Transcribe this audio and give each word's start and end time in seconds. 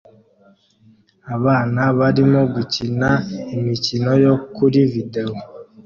Abana 1.35 1.81
barimo 1.99 2.41
gukina 2.55 3.09
imikino 3.57 4.11
yo 4.25 4.33
kuri 4.55 4.79
videwo 4.93 5.39